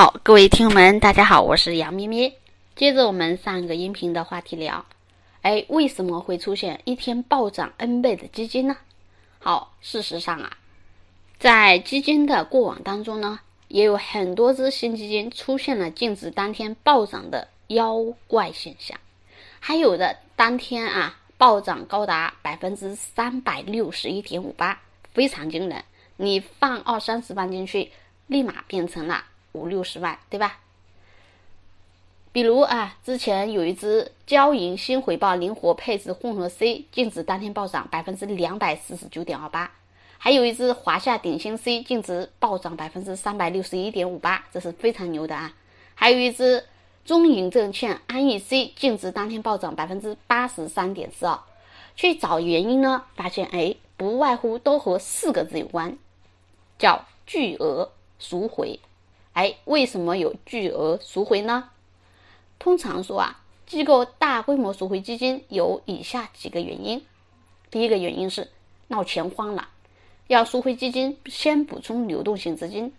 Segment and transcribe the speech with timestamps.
[0.00, 2.32] 好，各位听友们，大家好，我是杨咩咩。
[2.76, 4.86] 接着我们上一个音频的话题聊，
[5.42, 8.76] 哎，为什么会出现一天暴涨 N 倍的基金呢？
[9.40, 10.56] 好，事实上啊，
[11.40, 17.96] 在基金的过往当中呢，也有很多只新基金出现了净值当天暴涨的妖
[18.28, 18.96] 怪现象，
[19.58, 24.80] 还有的当天啊暴涨高达百分之三百六十一点五八，
[25.12, 25.82] 非常惊人。
[26.18, 27.90] 你放二三十万进去，
[28.28, 29.24] 立马变成了。
[29.52, 30.58] 五六十万，对吧？
[32.30, 39.70] 比如啊，之前有一只交银新回报灵活配置混合 C，净值当天暴涨百分之两百四十九点二八；
[40.18, 45.52] 还有一只华夏鼎新 C，净值暴涨百分之三百六十一点五八，这是非常牛的啊！
[45.94, 46.64] 还有一只
[47.04, 51.40] 中银证券安逸 C，净值当天暴涨百分之八十三点四二。
[51.96, 55.98] 去找原因呢，发现哎，不外乎都和四个字有关，
[56.78, 57.90] 叫巨额
[58.20, 58.78] 赎回。
[59.38, 61.70] 哎，为什么有巨额赎回呢？
[62.58, 67.00] 通常说啊，机构大规模赎回基金有以下几个原因。
[67.70, 68.50] 第一个原因是
[68.88, 69.68] 闹钱荒了，
[70.26, 72.90] 要赎回基金，先补充流动性资金；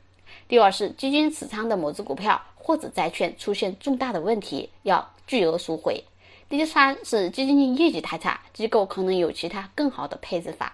[0.48, 6.02] 第二是基金持仓的某只股票或者债券出现重大的问题，要巨额赎回；
[6.48, 10.74] 第三是基金业绩太差，机构可能有其他更好的配置法。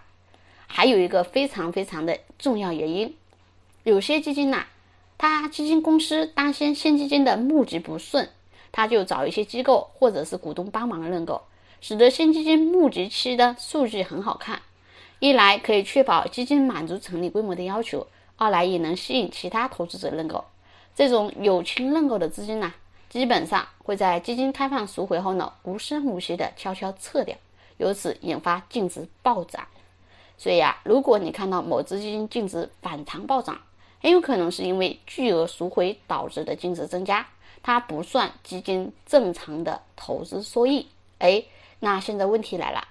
[0.68, 3.16] 还有一个非常非常的重要原因，
[3.82, 4.68] 有些基金呐。
[5.18, 8.30] 他基金公司担心新基金的募集不顺，
[8.72, 11.42] 他就找一些机构或者是股东帮忙认购，
[11.82, 14.62] 使得新基金募集期的数据很好看。
[15.20, 20.44] 一来可以确保基金满足成立规模的要求，二来也能吸引其他投资者认购。
[20.94, 22.74] 这种友情认购的资金呢，
[23.10, 27.36] 基本上会在基金开放赎回后呢，无声无息的悄悄撤掉，
[27.78, 29.66] 由此引发净值暴涨。
[30.38, 33.58] 所以啊，如果你看到某只基金净值反常暴涨，
[34.06, 37.28] 很有可能是因为巨额赎回导致的净值增加，
[37.64, 40.88] 它不算基金正常的投资收益。
[41.18, 41.44] 哎，
[41.80, 42.88] 那现在问题来了，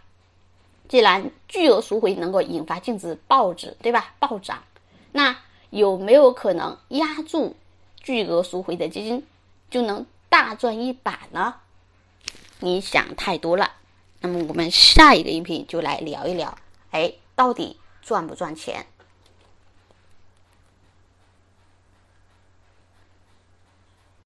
[0.88, 4.12] 既然巨额赎回能够引发净值暴值，对吧？
[4.18, 4.64] 暴涨，
[5.12, 5.38] 那
[5.70, 7.54] 有没有可能压住
[8.00, 9.24] 巨额赎回的基金
[9.70, 11.54] 就能大赚一把呢？
[12.58, 13.70] 你想太多了。
[14.18, 16.58] 那么我们下一个音频就来聊一聊，
[16.90, 18.84] 哎，到底赚不赚钱？